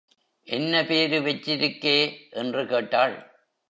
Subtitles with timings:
[0.43, 2.29] என்ன பேரு வெச்சிருக்கே?
[2.29, 3.31] என்று கேட்டாள்.